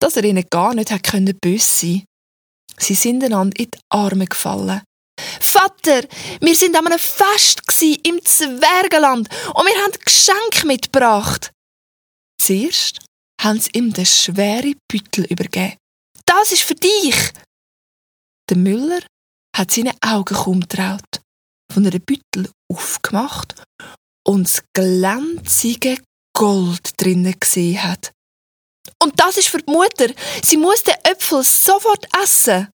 dass 0.00 0.16
er 0.16 0.24
ihnen 0.24 0.44
gar 0.50 0.74
nicht 0.74 1.02
können 1.02 1.38
böse 1.40 1.64
sein. 1.64 2.04
Sie 2.78 2.94
sind 2.94 3.22
einander 3.22 3.58
in 3.58 3.70
die 3.70 3.78
Arme 3.90 4.26
gefallen. 4.26 4.82
Vater, 5.40 6.02
wir 6.40 6.56
sind 6.56 6.76
an 6.76 6.86
einem 6.86 6.98
Fest 6.98 7.60
im 8.04 8.24
Zwergenland 8.24 9.28
und 9.54 9.66
wir 9.66 9.84
haben 9.84 9.92
Geschenk 10.04 10.64
mitgebracht. 10.64 11.52
Zuerst 12.40 13.00
haben 13.40 13.60
sie 13.60 13.70
ihm 13.74 13.92
den 13.92 14.06
schweren 14.06 14.76
Büttel 14.90 15.24
übergeben. 15.26 15.76
Das 16.24 16.52
ist 16.52 16.62
für 16.62 16.74
dich. 16.74 17.32
Der 18.48 18.56
Müller 18.56 19.00
hat 19.56 19.70
seine 19.70 19.94
Augen 20.00 20.34
kaum 20.34 20.68
traut, 20.68 21.20
von 21.72 21.86
einer 21.86 21.98
Büttel 21.98 22.50
aufgemacht 22.72 23.54
und 24.30 24.44
das 24.44 24.62
glänzige 24.72 26.00
Gold 26.36 26.92
drinnen 26.96 27.34
gesehen 27.38 27.82
hat. 27.82 28.12
Und 29.02 29.18
das 29.18 29.36
ist 29.36 29.48
für 29.48 29.58
die 29.58 29.72
Mutter. 29.72 30.14
Sie 30.44 30.56
muss 30.56 30.84
den 30.84 30.94
Äpfel 31.02 31.42
sofort 31.42 32.06
essen. 32.22 32.68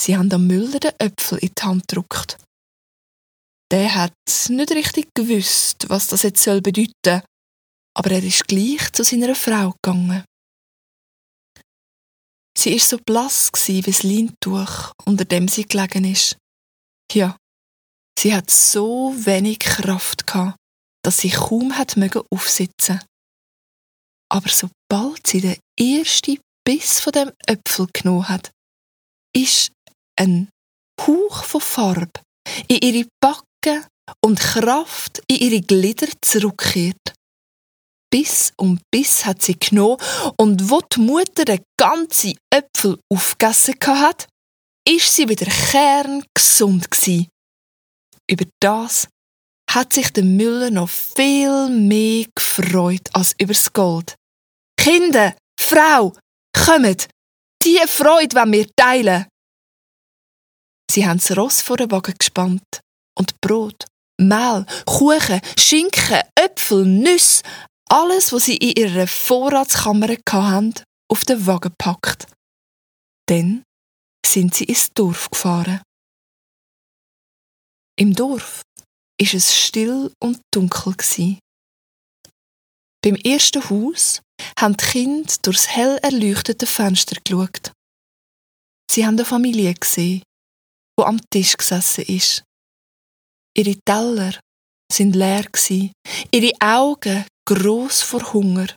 Sie 0.00 0.16
haben 0.16 0.32
am 0.32 0.46
Müller 0.46 0.80
den 0.80 0.92
Äpfel 0.98 1.38
in 1.38 1.52
die 1.56 1.62
Hand 1.62 1.86
gedruckt. 1.86 2.38
Der 3.70 3.94
hat 3.94 4.12
nicht 4.48 4.72
richtig 4.72 5.08
gewusst, 5.14 5.88
was 5.88 6.08
das 6.08 6.22
jetzt 6.22 6.42
soll 6.42 6.60
bedeuten, 6.60 7.22
aber 7.96 8.10
er 8.10 8.24
ist 8.24 8.48
gleich 8.48 8.90
zu 8.92 9.04
seiner 9.04 9.36
Frau 9.36 9.72
gegangen. 9.82 10.24
Sie 12.58 12.74
ist 12.74 12.88
so 12.88 12.98
blass 12.98 13.52
wie 13.66 13.82
das 13.82 14.02
Leintuch, 14.02 14.92
unter 15.04 15.24
dem 15.24 15.46
sie 15.46 15.64
gelegen 15.64 16.04
ist. 16.04 16.36
Ja, 17.12 17.36
sie 18.18 18.34
hat 18.34 18.50
so 18.50 19.14
wenig 19.16 19.58
Kraft 19.58 20.26
gehabt, 20.26 20.56
dass 21.04 21.18
sie 21.18 21.30
kaum 21.30 21.76
hat 21.76 21.96
mögen 21.96 22.22
aufsitzen. 22.30 23.00
Aber 24.32 24.48
sobald 24.48 25.26
sie 25.26 25.40
den 25.40 25.58
ersten 25.78 26.38
Biss 26.66 27.00
von 27.00 27.12
dem 27.12 27.32
Äpfel 27.46 27.86
genommen 27.92 28.28
hat, 28.28 28.50
ist 29.36 29.70
ein 30.18 30.48
Hauch 31.00 31.44
von 31.44 31.60
Farbe 31.60 32.20
in 32.68 32.78
ihre 32.78 33.08
Backen 33.20 33.86
und 34.24 34.38
Kraft 34.38 35.22
in 35.26 35.36
ihre 35.36 35.60
Glieder 35.60 36.08
zurückkehrt. 36.22 37.14
Biss 38.10 38.52
und 38.56 38.80
Biss 38.92 39.24
hat 39.26 39.42
sie 39.42 39.58
genommen 39.58 39.98
und 40.38 40.70
wo 40.70 40.80
die 40.80 41.00
Mutter 41.00 41.44
den 41.44 41.64
ganzen 41.76 42.38
Äpfel 42.48 42.98
aufgegessen 43.12 43.74
hat, 43.86 44.28
ist 44.88 45.16
sie 45.16 45.28
wieder 45.28 45.46
kerngesund 45.46 46.90
gsi. 46.90 47.28
Über 48.30 48.44
das 48.60 49.08
hat 49.70 49.92
sich 49.92 50.10
der 50.12 50.24
Müller 50.24 50.70
noch 50.70 50.88
viel 50.88 51.68
mehr 51.68 52.26
gefreut 52.34 53.08
als 53.12 53.34
übers 53.38 53.72
Gold. 53.72 54.14
Kinder, 54.76 55.34
Frau, 55.60 56.12
kommt! 56.52 57.08
Die 57.62 57.80
Freude 57.86 58.36
wollen 58.36 58.52
wir 58.52 58.66
teilen! 58.76 59.26
Sie 60.90 61.06
haben 61.06 61.18
das 61.18 61.36
Ross 61.36 61.60
vor 61.60 61.76
den 61.76 61.90
Wagen 61.90 62.14
gespannt 62.18 62.80
und 63.18 63.40
Brot, 63.40 63.86
Mehl, 64.20 64.66
Kuchen, 64.86 65.40
Schinken, 65.58 66.22
Äpfel, 66.36 66.84
Nüsse, 66.84 67.42
alles, 67.88 68.32
was 68.32 68.44
sie 68.44 68.56
in 68.56 68.76
ihrer 68.76 69.06
Vorratskammer 69.06 70.08
hatten, 70.08 70.74
auf 71.10 71.24
den 71.24 71.46
Wagen 71.46 71.70
gepackt. 71.70 72.26
Dann 73.28 73.64
sind 74.24 74.54
sie 74.54 74.64
ins 74.64 74.92
Dorf 74.92 75.30
gefahren. 75.30 75.80
Im 77.96 78.12
Dorf 78.12 78.62
ist 79.20 79.34
es 79.34 79.54
still 79.54 80.12
und 80.20 80.40
dunkel 80.52 80.94
Beim 83.02 83.14
ersten 83.16 83.70
Haus 83.70 84.20
haben 84.58 84.76
die 84.76 84.84
Kinder 84.84 85.32
durchs 85.42 85.68
hell 85.68 85.98
erleuchtete 86.02 86.66
Fenster 86.66 87.20
geschaut. 87.22 87.72
Sie 88.90 89.06
haben 89.06 89.14
eine 89.14 89.24
Familie 89.24 89.74
gesehen, 89.74 90.22
wo 90.98 91.04
am 91.04 91.20
Tisch 91.30 91.56
gesessen 91.56 92.04
ist. 92.06 92.42
Ihre 93.56 93.78
Teller 93.84 94.40
sind 94.92 95.14
leer 95.14 95.46
ihre 96.32 96.52
Augen 96.60 97.24
gross 97.46 98.02
vor 98.02 98.32
Hunger. 98.32 98.74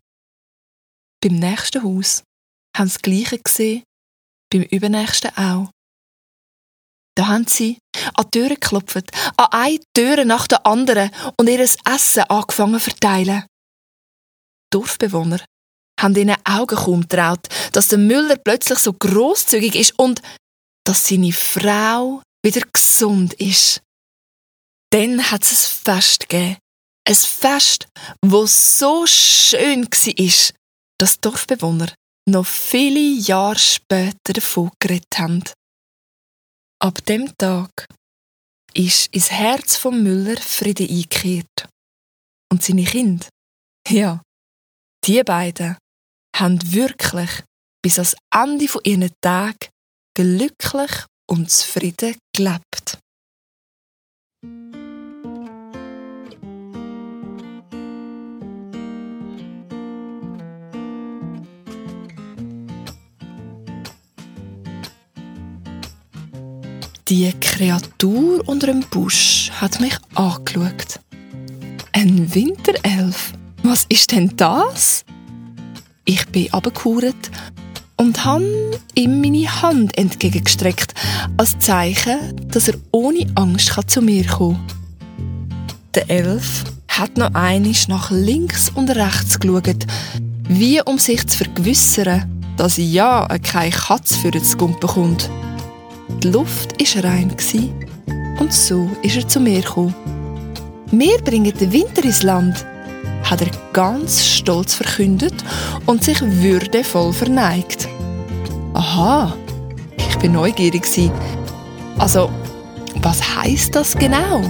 Beim 1.24 1.40
nächsten 1.40 1.82
Haus 1.84 2.24
haben 2.76 2.88
sie 2.88 2.94
das 2.94 3.02
Gleiche 3.02 3.40
gesehen, 3.40 3.84
beim 4.52 4.62
übernächsten 4.62 5.36
auch. 5.36 5.72
Da 7.18 7.28
haben 7.28 7.48
sie 7.48 7.80
an 8.14 8.30
Türen 8.30 8.60
geklopft, 8.60 9.10
an 9.38 9.48
eine 9.50 9.80
Tür 9.96 10.24
nach 10.24 10.46
der 10.48 10.64
anderen 10.68 11.10
und 11.40 11.50
ihr 11.50 11.60
Essen 11.60 12.24
angefangen 12.30 12.80
zu 12.80 12.92
verteilen. 12.92 13.44
Dorfbewohner 14.72 15.44
haben 16.00 16.16
ihnen 16.16 16.36
Augen 16.44 16.76
kaum 16.76 17.10
traut, 17.10 17.48
dass 17.72 17.88
der 17.88 17.98
Müller 17.98 18.36
plötzlich 18.36 18.78
so 18.78 18.94
großzügig 18.94 19.74
ist 19.74 19.98
und 19.98 20.22
dass 20.86 21.08
seine 21.08 21.34
Frau 21.34 22.22
wieder 22.46 22.62
gesund 22.72 23.34
ist. 23.34 23.82
Dann 24.92 25.32
hat 25.32 25.44
es 25.44 25.52
ein 25.52 25.96
Fest 25.96 26.30
gegeben. 26.30 26.58
Ein 27.08 27.16
Fest, 27.16 27.88
wo 28.24 28.46
so 28.46 29.08
schön 29.08 29.86
war, 29.86 30.54
dass 31.00 31.20
Dorfbewohner 31.20 31.92
noch 32.30 32.46
viele 32.46 33.00
Jahre 33.00 33.58
später 33.58 34.34
davon 34.34 34.70
geredet 34.80 35.18
haben. 35.18 35.44
Ab 36.80 37.04
dem 37.06 37.36
Tag 37.38 37.88
ist 38.76 39.08
ins 39.14 39.32
Herz 39.32 39.78
von 39.78 40.04
Müller 40.04 40.38
Friede 40.38 40.84
eingekehrt. 40.84 41.68
Und 42.52 42.64
seine 42.64 42.84
Kinder, 42.84 43.28
ja, 43.88 44.22
die 45.04 45.24
beiden, 45.24 45.76
haben 46.36 46.60
wirklich 46.72 47.44
bis 47.84 47.98
ans 47.98 48.16
Ende 48.32 48.68
von 48.68 48.82
ihren 48.84 49.12
glücklich 50.16 51.06
und 51.28 51.50
zufrieden 51.50 52.16
gelebt. 52.36 53.00
Die 67.10 67.32
Kreatur 67.40 68.44
unter 68.50 68.68
dem 68.68 68.82
Busch 68.82 69.50
hat 69.62 69.80
mich 69.80 69.96
angeschaut. 70.16 71.00
Ein 71.94 72.36
Winterelf? 72.36 73.32
Was 73.64 73.86
ist 73.88 74.12
denn 74.12 74.34
das? 74.36 75.06
Ich 76.04 76.28
bin 76.28 76.52
abgekauert 76.52 77.32
und 77.96 78.26
habe 78.26 78.82
ihm 78.94 79.22
meine 79.22 79.62
Hand 79.62 79.98
entgegengestreckt, 79.98 80.96
als 81.38 81.58
Zeichen, 81.60 82.20
dass 82.50 82.68
er 82.68 82.76
ohne 82.92 83.26
Angst 83.36 83.72
zu 83.88 84.02
mir 84.02 84.26
kommen 84.26 84.60
kann. 84.68 84.78
Der 85.96 86.10
Elf 86.10 86.66
hat 86.90 87.16
noch 87.16 87.34
einisch 87.36 87.88
nach 87.88 88.12
links 88.12 88.70
und 88.76 88.90
rechts 88.90 89.40
geschaut, 89.40 89.88
wie 90.50 90.82
um 90.82 91.00
sich 91.00 91.26
zu 91.26 91.38
vergewissern, 91.38 92.44
dass 92.58 92.76
ja 92.76 93.26
keine 93.42 93.72
Katze 93.72 94.20
für 94.20 94.32
das 94.32 94.58
Gumpen 94.58 94.82
bekommt. 94.82 95.30
Die 96.10 96.30
Luft 96.30 96.74
war 96.80 97.04
rein 97.04 97.36
und 98.40 98.54
so 98.54 98.90
ist 99.02 99.18
er 99.18 99.28
zu 99.28 99.40
mir 99.40 99.62
gekommen. 99.62 99.96
Wir 100.92 101.18
bringen 101.20 101.54
den 101.58 101.74
Winter 101.74 102.04
ins 102.04 102.24
Land, 102.24 102.66
hat 103.24 103.42
er 103.42 103.50
ganz 103.74 104.26
stolz 104.26 104.76
verkündet 104.76 105.34
und 105.86 106.04
sich 106.04 106.22
würdevoll 106.22 107.12
verneigt. 107.12 107.88
Aha, 108.74 109.36
ich 109.98 110.18
bin 110.20 110.34
neugierig 110.34 110.88
Also, 111.98 112.30
was 113.02 113.22
heißt 113.38 113.76
das 113.76 113.96
genau? 113.96 114.42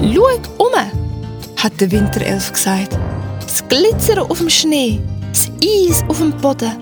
Schau 0.00 0.64
um, 0.64 0.72
hat 1.56 1.80
der 1.80 1.90
Winterelf 1.90 2.52
gesagt. 2.52 2.98
Das 3.40 3.66
Glitzern 3.68 4.20
auf 4.20 4.38
dem 4.38 4.48
Schnee, 4.48 5.00
das 5.30 5.50
Eis 5.62 6.04
auf 6.08 6.18
dem 6.18 6.32
Boden, 6.32 6.72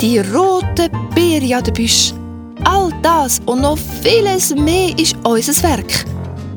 die 0.00 0.18
roten 0.18 0.90
Beeren 1.14 1.52
an 1.52 1.64
den 1.64 1.74
Büschen. 1.74 2.21
All 2.64 2.92
das 3.02 3.40
und 3.46 3.62
noch 3.62 3.78
vieles 4.02 4.54
mehr 4.54 4.96
ist 4.98 5.16
unser 5.24 5.62
Werk. 5.62 6.04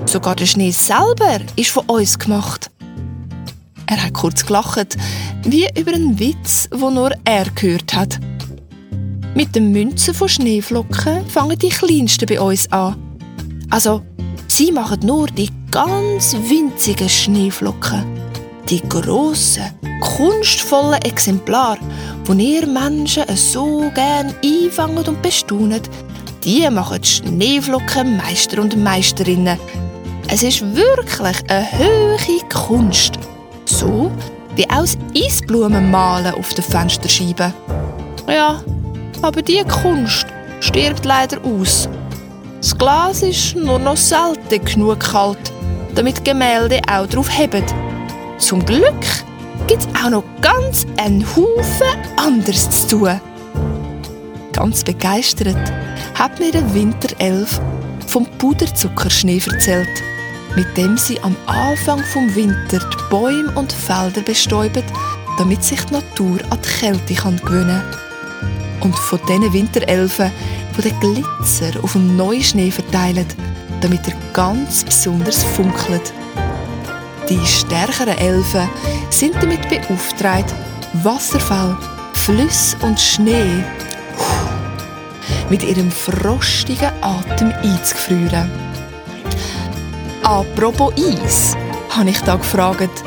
Sogar 0.06 0.36
der 0.36 0.46
Schnee 0.46 0.72
selber 0.72 1.40
ist 1.56 1.72
von 1.72 1.86
uns 1.88 2.18
gemacht. 2.18 2.70
Er 3.88 4.04
hat 4.04 4.14
kurz 4.14 4.46
gelacht, 4.46 4.98
wie 5.44 5.68
über 5.78 5.94
einen 5.94 6.20
Witz, 6.20 6.68
wo 6.72 6.90
nur 6.90 7.12
er 7.24 7.46
gehört 7.52 7.94
hat. 7.94 8.20
Mit 9.36 9.56
den 9.56 9.72
Münzen 9.72 10.14
von 10.14 10.30
Schneeflocken 10.30 11.26
fangen 11.28 11.60
die 11.60 11.70
Kleinsten 11.70 12.28
bei 12.28 12.40
uns 12.40 12.72
an. 12.72 12.96
Also, 13.70 14.02
sie 14.48 14.72
machen 14.72 15.00
nur 15.04 15.28
die 15.28 15.50
ganz 15.72 16.36
winzigen 16.48 17.10
Schneeflocken. 17.10 18.06
Die 18.70 18.82
grossen, 18.88 19.66
kunstvollen 20.02 21.02
Exemplare, 21.02 21.80
die 22.28 22.56
ihr 22.56 22.68
Menschen 22.68 23.24
so 23.36 23.92
gern 23.94 24.34
einfangen 24.44 25.08
und 25.08 25.22
bestaunen, 25.22 25.82
die 26.44 26.70
machen 26.70 27.02
die 27.02 27.08
Schneeflockenmeister 27.08 28.62
und 28.62 28.78
Meisterinnen. 28.78 29.60
Es 30.28 30.44
ist 30.44 30.62
wirklich 30.76 31.38
eine 31.50 31.68
hohe 31.78 32.50
Kunst. 32.50 33.20
So 33.66 34.12
wie 34.56 34.70
aus 34.70 34.98
Eisblumen 35.16 35.92
malen 35.92 36.34
auf 36.36 36.54
den 36.54 36.64
Fensterscheiben. 36.64 37.54
Ja, 38.28 38.62
aber 39.22 39.42
die 39.42 39.64
Kunst 39.64 40.26
stirbt 40.62 41.06
leider 41.06 41.44
aus. 41.44 41.90
Das 42.60 42.78
Glas 42.78 43.22
ist 43.22 43.56
nur 43.56 43.80
noch 43.80 43.98
selten 43.98 44.64
genug 44.66 45.00
kalt, 45.00 45.52
damit 45.94 46.26
Gemälde 46.26 46.82
auch 46.92 47.08
drauf 47.08 47.30
heben. 47.30 47.64
Zum 48.38 48.66
Glück 48.66 49.25
gibt 49.68 49.84
es 49.84 49.88
auch 50.02 50.10
noch 50.10 50.24
ganz 50.42 50.86
einen 50.98 51.26
Haufen 51.36 51.98
anderes 52.18 52.88
zu 52.88 52.98
tun. 52.98 53.22
Ganz 54.54 54.84
begeistert 54.84 55.58
hat 56.14 56.40
mir 56.40 56.52
der 56.52 56.74
Winterelf 56.74 57.60
vom 58.08 58.26
Puderzuckerschnee 58.38 59.42
erzählt, 59.46 60.04
mit 60.56 60.78
dem 60.78 60.98
sie 60.98 61.20
am 61.22 61.36
Anfang 61.48 62.04
vom 62.14 62.34
Winter 62.36 62.80
die 62.80 63.10
Bäume 63.10 63.52
und 63.56 63.74
Felder 63.74 64.22
bestäuben, 64.22 64.84
damit 65.38 65.64
sich 65.64 65.82
die 65.86 65.94
Natur 65.94 66.40
an 66.50 66.60
die 66.64 66.80
Kälte 66.80 67.14
kann 67.16 67.38
gewöhnen 67.38 67.82
kann. 67.82 68.82
Und 68.82 68.96
von 68.96 69.20
diesen 69.28 69.52
Winterelfen 69.52 70.32
wo 70.76 70.82
der 70.82 70.92
Glitzer 71.00 71.84
auf 71.84 71.94
dem 71.94 72.18
neuen 72.18 72.44
Schnee 72.44 72.72
verteilt, 72.72 73.36
damit 73.82 74.08
er 74.08 74.14
ganz 74.34 74.84
besonders 74.84 75.44
funkelt. 75.44 76.14
Die 77.30 77.46
stärkeren 77.46 78.18
Elfen 78.18 78.70
sind 79.10 79.36
damit 79.42 79.68
beauftragt, 79.68 80.54
Wasserfall, 81.04 81.76
Flüsse 82.14 82.78
und 82.82 83.00
Schnee 83.00 83.64
mit 85.50 85.64
ihrem 85.64 85.92
frostigen 85.92 86.92
Atem 87.02 87.52
einzufrieren. 87.64 88.50
Apropos 90.22 90.94
Eis, 90.98 91.56
habe 91.90 92.10
ich 92.10 92.20
da 92.22 92.36
gefragt, 92.36 93.04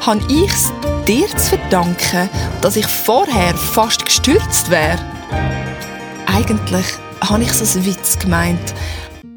habe 0.00 0.20
ich 0.28 0.50
es 0.50 0.72
dir 1.06 1.28
zu 1.28 1.56
verdanken, 1.56 2.28
dass 2.60 2.76
ich 2.76 2.86
vorher 2.86 3.54
fast 3.54 4.04
gestürzt 4.04 4.70
wäre? 4.70 4.98
Eigentlich 6.26 6.86
habe 7.22 7.42
ich 7.42 7.50
es 7.50 7.60
als 7.60 7.84
Witz 7.84 8.18
gemeint, 8.18 8.74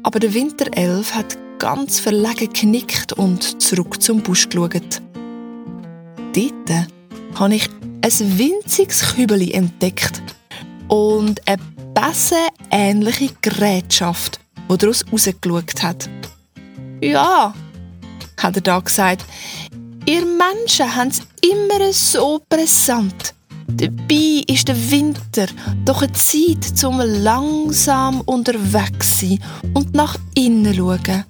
aber 0.02 0.18
der 0.18 0.32
Winterelf 0.34 1.14
hat 1.14 1.38
ganz 1.64 1.98
verlegen 1.98 2.52
genickt 2.52 3.14
und 3.14 3.62
zurück 3.62 4.02
zum 4.02 4.20
Busch 4.20 4.50
geschaut. 4.50 5.00
Dort 6.34 6.88
habe 7.36 7.54
ich 7.54 7.70
ein 8.02 8.38
winziges 8.38 9.14
Kübeli 9.14 9.50
entdeckt 9.52 10.20
und 10.88 11.40
eine 11.48 11.62
ähnliche 12.70 13.30
Gerätschaft, 13.40 14.40
die 14.70 14.76
daraus 14.76 15.06
rausgeschaut 15.10 15.82
hat. 15.82 16.10
Ja, 17.00 17.54
hat 18.36 18.56
er 18.56 18.60
da 18.60 18.80
gesagt, 18.80 19.24
ihr 20.04 20.26
Menschen 20.26 20.94
haben 20.94 21.08
es 21.08 21.22
immer 21.40 21.90
so 21.94 22.42
präsent. 22.46 23.32
Dabei 23.68 24.42
ist 24.46 24.68
der 24.68 24.90
Winter 24.90 25.46
doch 25.86 26.02
eine 26.02 26.12
Zeit 26.12 26.62
zum 26.62 27.00
langsam 27.00 28.20
unterwegs 28.20 29.20
sein 29.20 29.42
und 29.72 29.94
nach 29.94 30.18
innen 30.34 30.74
schauen. 30.74 31.24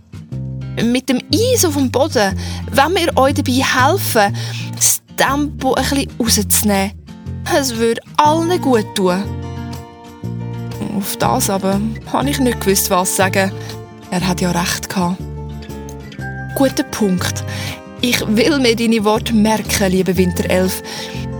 Mit 0.82 1.08
dem 1.08 1.20
Eis 1.32 1.64
auf 1.64 1.74
dem 1.74 1.90
Boden 1.90 2.36
wenn 2.74 2.94
wir 2.94 3.16
euch 3.16 3.34
dabei 3.34 3.52
helfen, 3.52 4.36
das 4.74 5.00
Tempo 5.16 5.74
ein 5.74 5.84
bisschen 5.84 6.10
rauszunehmen. 6.18 6.92
Es 7.56 7.76
würde 7.76 8.00
allen 8.16 8.60
gut 8.60 8.86
tun. 8.94 9.22
Auf 10.96 11.16
das 11.18 11.50
aber 11.50 11.80
habe 12.12 12.30
ich 12.30 12.40
nicht 12.40 12.60
gewusst, 12.60 12.90
was 12.90 13.14
sagen. 13.14 13.52
Er 14.10 14.26
hat 14.26 14.40
ja 14.40 14.50
recht 14.50 14.88
gehabt. 14.88 15.18
Guter 16.56 16.84
Punkt. 16.84 17.44
Ich 18.00 18.20
will 18.26 18.58
mir 18.58 18.76
deine 18.76 19.04
Worte 19.04 19.34
merken, 19.34 19.90
liebe 19.90 20.16
Winterelf. 20.16 20.82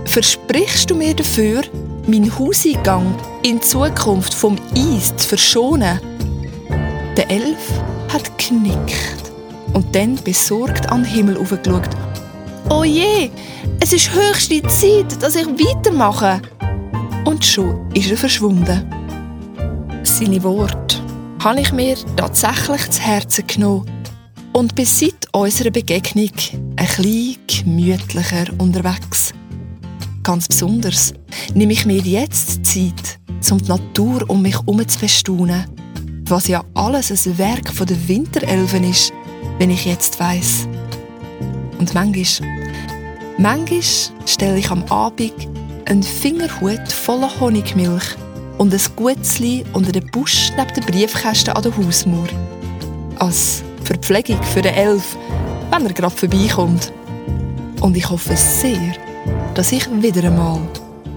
Versprichst 0.05 0.89
du 0.89 0.95
mir 0.95 1.15
dafür, 1.15 1.63
meinen 2.07 2.37
Hauseingang 2.37 3.15
in 3.43 3.61
Zukunft 3.61 4.33
vom 4.33 4.57
Eis 4.75 5.15
zu 5.17 5.27
verschonen? 5.27 5.99
Der 7.17 7.29
Elf 7.29 7.81
hat 8.11 8.37
genickt 8.37 9.24
und 9.75 9.93
dann 9.93 10.15
besorgt 10.23 10.89
an 10.89 11.03
den 11.03 11.11
Himmel 11.11 11.37
aufgeschaut. 11.37 11.89
Oh 12.69 12.83
je, 12.83 13.29
es 13.79 13.93
ist 13.93 14.11
höchste 14.11 14.63
Zeit, 14.63 15.21
dass 15.21 15.35
ich 15.35 15.45
weitermache. 15.45 16.41
Und 17.25 17.45
schon 17.45 17.91
ist 17.93 18.09
er 18.09 18.17
verschwunden. 18.17 18.89
Seine 20.03 20.41
Worte 20.43 20.97
habe 21.43 21.61
ich 21.61 21.71
mir 21.73 21.95
tatsächlich 22.15 22.89
zu 22.89 23.01
Herzen 23.01 23.45
genommen 23.45 23.85
und 24.53 24.73
bin 24.75 24.85
seit 24.85 25.27
unserer 25.33 25.71
Begegnung 25.71 26.31
ein 26.77 26.87
bisschen 26.87 27.37
gemütlicher 27.45 28.45
unterwegs. 28.57 29.33
Ganz 30.23 30.47
besonders 30.47 31.13
nehme 31.53 31.73
ich 31.73 31.85
mir 31.85 32.01
jetzt 32.01 32.65
Zeit, 32.65 33.19
um 33.51 33.57
die 33.57 33.67
Natur 33.67 34.23
um 34.27 34.41
mich 34.41 34.55
herum 34.55 34.87
zu 34.87 34.99
bestaunen, 34.99 35.65
was 36.27 36.47
ja 36.47 36.63
alles 36.73 37.11
ein 37.11 37.37
Werk 37.37 37.71
der 37.85 38.07
Winterelfen 38.07 38.85
ist, 38.85 39.13
wenn 39.59 39.69
ich 39.69 39.85
jetzt 39.85 40.19
weiß. 40.19 40.67
Und 41.77 41.93
manchmal, 41.93 42.49
manchmal 43.37 43.81
stelle 44.25 44.57
ich 44.57 44.69
am 44.69 44.83
Abend 44.85 45.33
einen 45.85 46.03
Fingerhut 46.03 46.91
voller 46.91 47.29
Honigmilch 47.39 48.15
und 48.57 48.73
ein 48.73 48.81
Gutzli 48.95 49.63
unter 49.73 49.91
den 49.91 50.05
Busch 50.07 50.51
neben 50.57 50.73
den 50.73 50.85
Briefkästen 50.85 51.53
an 51.53 51.63
der 51.63 51.75
Hausmauer. 51.77 52.27
Als 53.17 53.63
Verpflegung 53.83 54.41
für 54.43 54.61
den 54.61 54.73
Elf, 54.73 55.15
wenn 55.71 55.85
er 55.85 55.93
gerade 55.93 56.15
vorbeikommt. 56.15 56.91
Und 57.81 57.95
ich 57.95 58.09
hoffe 58.09 58.35
sehr, 58.35 58.93
dass 59.53 59.71
ich 59.71 59.87
wieder 60.01 60.23
einmal 60.23 60.61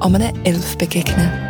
an 0.01 0.15
einem 0.15 0.45
Elf 0.45 0.77
begegne. 0.77 1.48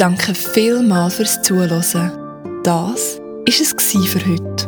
Danke 0.00 0.34
vielmals 0.34 1.16
fürs 1.16 1.42
Zuhören. 1.42 1.82
Das 2.64 3.20
war 3.20 3.44
es 3.46 3.74
für 4.08 4.26
heute. 4.26 4.66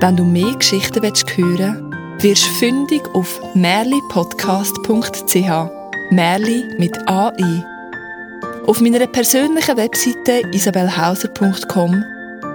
Wenn 0.00 0.16
du 0.16 0.24
mehr 0.24 0.54
Geschichten 0.54 1.02
hören 1.02 1.92
willst, 1.92 2.24
wirst 2.24 2.46
du 2.46 2.50
fündig 2.52 3.02
auf 3.12 3.42
merlipodcast.ch. 3.54 5.50
Merli 6.12 6.64
mit 6.78 6.96
AI. 7.06 7.62
Auf 8.66 8.80
meiner 8.80 9.06
persönlichen 9.06 9.76
Webseite 9.76 10.40
isabelhauser.com 10.50 12.02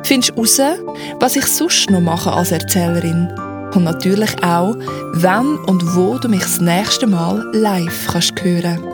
findest 0.01 0.32
du 0.32 0.45
heraus, 0.45 0.79
was 1.19 1.36
ich 1.36 1.45
sonst 1.45 1.91
noch 1.91 2.01
mache 2.01 2.32
als 2.32 2.51
Erzählerin. 2.51 3.32
Und 3.75 3.84
natürlich 3.84 4.43
auch, 4.43 4.75
wann 5.13 5.60
und 5.65 5.95
wo 5.95 6.17
du 6.17 6.27
mich 6.27 6.41
das 6.41 6.60
nächste 6.60 7.06
Mal 7.06 7.45
live 7.53 8.12
hören 8.12 8.63
kannst. 8.63 8.92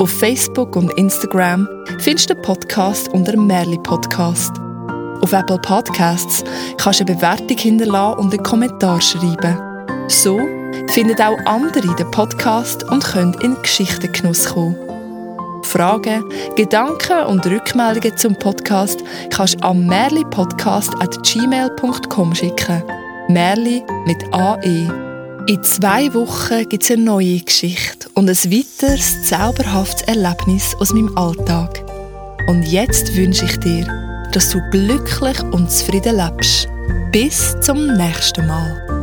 Auf 0.00 0.10
Facebook 0.10 0.74
und 0.76 0.92
Instagram 0.98 1.68
findest 2.00 2.28
du 2.28 2.34
den 2.34 2.42
Podcast 2.42 3.08
unter 3.08 3.32
dem 3.32 3.46
Merli 3.46 3.78
Podcast. 3.78 4.52
Auf 5.22 5.32
Apple 5.32 5.58
Podcasts 5.58 6.44
kannst 6.78 7.00
du 7.00 7.04
eine 7.04 7.14
Bewertung 7.14 7.56
hinterlassen 7.56 8.18
und 8.18 8.34
einen 8.34 8.42
Kommentar 8.42 9.00
schreiben. 9.00 9.56
So 10.08 10.40
finden 10.88 11.22
auch 11.22 11.38
andere 11.46 11.94
den 11.94 12.10
Podcast 12.10 12.82
und 12.90 13.04
können 13.04 13.34
in 13.40 13.56
Geschichtengenuss 13.62 14.46
kommen. 14.46 14.74
Fragen, 15.62 16.24
Gedanken 16.56 17.26
und 17.26 17.46
Rückmeldungen 17.46 18.16
zum 18.16 18.34
Podcast 18.36 19.04
kannst 19.30 19.54
du 19.54 19.62
am 19.66 19.86
merlipodcast.gmail.com 19.86 22.34
schicken. 22.34 22.82
Merli 23.28 23.84
mit 24.06 24.24
AE. 24.32 25.03
In 25.46 25.62
zwei 25.62 26.14
Wochen 26.14 26.66
gibt 26.70 26.84
es 26.84 26.90
eine 26.90 27.02
neue 27.02 27.40
Geschichte 27.40 28.08
und 28.14 28.30
ein 28.30 28.36
weiteres 28.50 29.28
zauberhaftes 29.28 30.02
Erlebnis 30.02 30.74
aus 30.80 30.94
meinem 30.94 31.14
Alltag. 31.18 31.84
Und 32.48 32.62
jetzt 32.62 33.14
wünsche 33.14 33.44
ich 33.44 33.58
dir, 33.58 33.86
dass 34.32 34.48
du 34.48 34.60
glücklich 34.70 35.42
und 35.52 35.70
zufrieden 35.70 36.16
lebst. 36.16 36.66
Bis 37.12 37.54
zum 37.60 37.94
nächsten 37.94 38.46
Mal. 38.46 38.93